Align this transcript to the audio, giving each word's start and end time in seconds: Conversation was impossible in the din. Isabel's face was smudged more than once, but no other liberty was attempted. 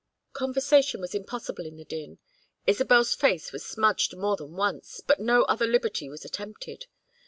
Conversation 0.33 0.99
was 0.99 1.13
impossible 1.13 1.63
in 1.67 1.77
the 1.77 1.85
din. 1.85 2.17
Isabel's 2.65 3.13
face 3.13 3.51
was 3.51 3.63
smudged 3.63 4.17
more 4.17 4.35
than 4.35 4.53
once, 4.55 4.99
but 5.05 5.19
no 5.19 5.43
other 5.43 5.67
liberty 5.67 6.09
was 6.09 6.25
attempted. 6.25 6.87